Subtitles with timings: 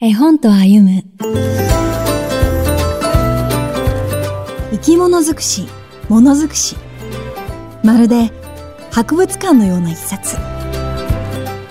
[0.00, 1.02] 絵本と歩む
[4.70, 5.66] 生き物尽くし、
[6.08, 6.76] 物尽くし。
[7.82, 8.30] まるで
[8.92, 10.36] 博物館のような一冊。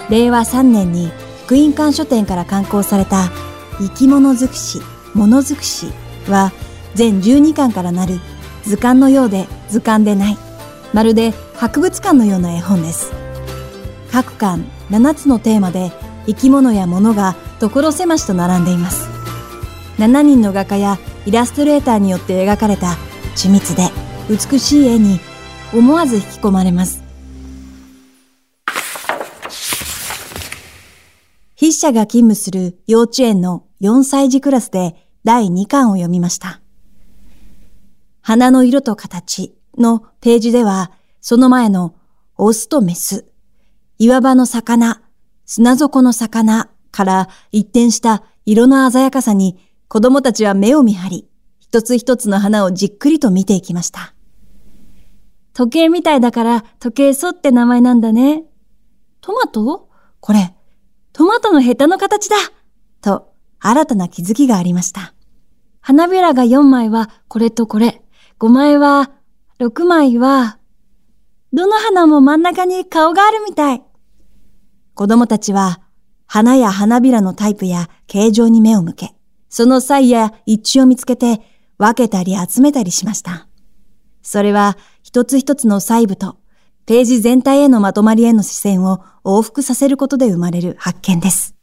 [0.10, 1.10] 令和3年に
[1.46, 3.30] 福音館書店から刊行された
[3.78, 4.82] 生き物尽くし、
[5.14, 5.88] 物尽くし
[6.28, 6.52] は
[6.96, 8.20] 全12巻からなる
[8.66, 10.38] 図鑑のようで図鑑でない。
[10.92, 13.14] まるで博物館のような絵本です。
[14.12, 15.94] 各巻7つのテーマで
[16.26, 19.08] 生き物や物が所狭しと並んでいます。
[19.98, 22.96] 7人の画家やイラストレーターによって描かれた
[23.36, 23.90] 緻密で
[24.30, 25.20] 美しい絵に
[25.74, 27.04] 思わず引き込まれます。
[31.60, 36.62] 筆者が勤務する幼稚園の4歳児クラスで第2巻を読みました。
[38.22, 41.96] 花の色と形のページでは、その前の
[42.38, 43.26] オスとメス、
[43.98, 45.02] 岩場の魚、
[45.46, 54.14] 砂底の魚から一転した色の鮮やかさに子供たちは目を見張り、一つ一つの花をじっくりと見ていきました。
[55.54, 58.44] 時計みたいだから時計そって名前なんだね。
[59.22, 59.90] トマト？
[60.20, 60.56] これ、
[61.14, 62.36] トマトのヘタの形だ
[63.02, 65.14] と、新たな気づきがありました。
[65.82, 68.02] 花びらが4枚はこれとこれ、
[68.40, 69.12] 5枚は、
[69.60, 70.60] 6枚は、
[71.54, 73.84] どの花も真ん中に顔があるみたい。
[74.94, 75.82] 子供たちは、
[76.28, 79.16] 花や花びらのタイプや形状に目を向け、
[79.50, 81.42] その差異や一致を見つけて
[81.78, 83.48] 分けたり集めたりしました。
[84.22, 86.38] それは一つ一つの細部と
[86.86, 91.56] ページ全体へのまとまりへの視線を往復させることで生まれる発見です。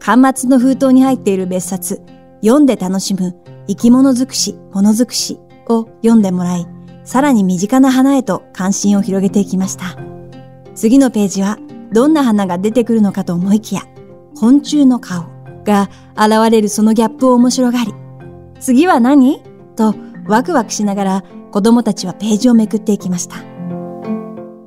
[0.00, 2.00] 端末の封筒に入っている別冊、
[2.40, 3.36] 読んで楽しむ
[3.68, 6.66] 生き物尽くし、物尽くしを読んでもらい、
[7.04, 10.07] さらに身近な花へと関心を広げていきました。
[10.78, 11.58] 次のページは
[11.92, 13.82] どんな花が出てくるのかと思いきや、
[14.36, 15.26] 昆虫の顔
[15.64, 17.92] が現れるそのギャップを面白がり、
[18.60, 19.42] 次は何？
[19.74, 19.96] と
[20.28, 23.38] ワクワクしながら子供たちはページをめくっていきました。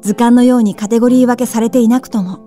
[0.02, 2.40] 図鑑のようにカテゴリー分けされていなくとも、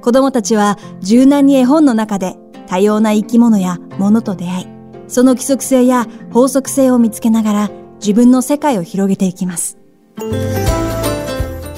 [0.00, 2.36] 子供たちは柔軟に絵本の中で
[2.66, 4.66] 多様な生き物や物と出会い、
[5.06, 7.70] その規則性や法則性を見つけながら
[8.00, 9.76] 自分の世界を広げていきます。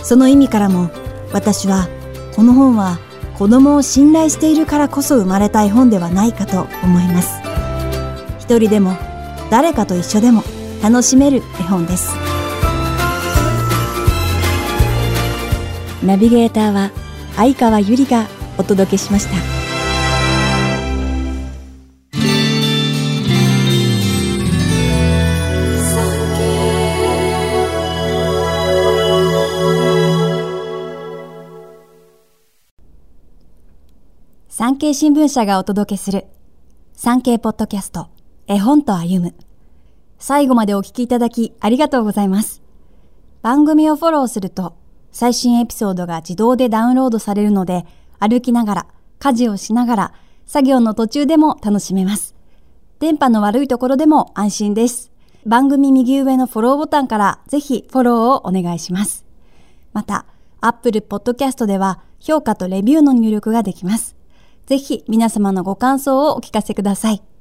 [0.04, 0.90] その意味からも
[1.34, 1.88] 私は
[2.34, 3.00] この本は
[3.36, 7.42] 子供を信頼しているからこそ生まれた絵本ではないかと思います。
[8.38, 8.96] 一人でも
[9.50, 10.44] 誰かと一緒でも
[10.80, 12.14] 楽しめる絵本です。
[16.04, 16.92] ナビゲーターは
[17.34, 19.63] 相川ゆりがお届けしました。
[34.66, 36.24] 産経新聞社がお届けする
[36.94, 38.08] 産経ポッドキャスト
[38.46, 39.34] 絵本と歩む。
[40.18, 42.62] 最後までお聞きいただきありがとうございます。
[43.42, 44.74] 番組をフォローすると
[45.12, 47.84] 最新エピソードが自動でダウンロードされるので
[48.18, 48.86] 歩きながら、
[49.18, 50.14] 家事をしながら、
[50.46, 52.34] 作業の途中でも楽しめます。
[53.00, 55.12] 電波の悪いところでも安心です。
[55.44, 59.26] 番組右上のフォローボタンからぜひフォローをお願いします。
[59.92, 60.24] また、
[60.62, 64.16] Apple Podcast では評価とレビューの入力ができます。
[64.66, 67.33] ぜひ皆様のご感想をお聞かせください。